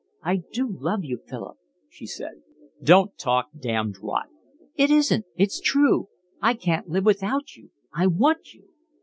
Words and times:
"I 0.23 0.37
do 0.51 0.67
love 0.79 1.03
you, 1.03 1.19
Philip," 1.29 1.57
she 1.87 2.07
said. 2.07 2.41
"Don't 2.81 3.15
talk 3.19 3.49
damned 3.55 3.97
rot." 4.01 4.29
"It 4.73 4.89
isn't, 4.89 5.25
it's 5.35 5.61
true. 5.61 6.09
I 6.41 6.55
can't 6.55 6.89
live 6.89 7.05
without 7.05 7.55
you. 7.55 7.69
I 7.93 8.07
want 8.07 8.51
you." 8.51 8.67